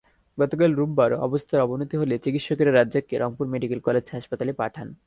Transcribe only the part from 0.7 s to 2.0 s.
রোববার অবস্থার অবনতি